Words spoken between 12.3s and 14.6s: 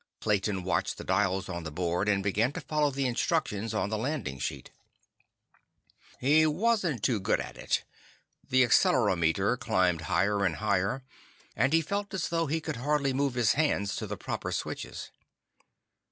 he could hardly move his hands to the proper